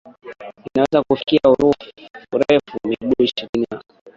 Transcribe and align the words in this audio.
inaweza 0.73 1.03
kufikia 1.07 1.49
urefu 2.31 2.77
wa 2.83 2.89
miguu 2.89 3.23
ishirini 3.23 3.67
na 3.71 3.83